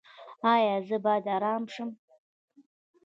[0.53, 1.89] ایا زه باید ارام شم؟